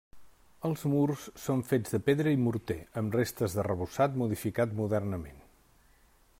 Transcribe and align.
Els 0.69 0.85
murs 0.93 1.25
són 1.41 1.61
fets 1.73 1.93
de 1.97 1.99
pedra 2.07 2.33
i 2.37 2.41
morter 2.45 2.79
amb 3.03 3.19
restes 3.19 3.55
d'arrebossat 3.59 4.19
modificat 4.25 4.77
modernament. 4.83 5.41